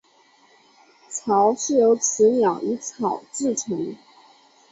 [1.11, 3.95] 巢是由雌鸟以草筑成。